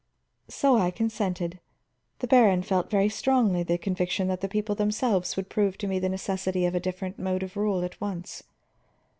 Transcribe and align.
"So 0.47 0.79
I 0.79 0.89
consented. 0.89 1.59
The 2.21 2.27
baron 2.27 2.63
felt 2.63 2.89
very 2.89 3.07
strongly 3.07 3.61
the 3.61 3.77
conviction 3.77 4.29
that 4.29 4.41
the 4.41 4.47
people 4.47 4.73
themselves 4.73 5.35
would 5.37 5.47
prove 5.47 5.77
to 5.77 5.85
me 5.85 5.99
the 5.99 6.09
necessity 6.09 6.65
of 6.65 6.73
a 6.73 6.79
different 6.79 7.19
mode 7.19 7.43
of 7.43 7.55
rule 7.55 7.83
at 7.83 8.01
once. 8.01 8.41